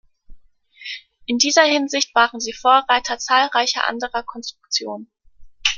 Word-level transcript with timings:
In 1.27 1.37
dieser 1.37 1.61
Hinsicht 1.61 2.15
waren 2.15 2.39
sie 2.39 2.53
Vorreiter 2.53 3.19
zahlreicher 3.19 3.87
anderer 3.87 4.23
Konstruktionen. 4.23 5.11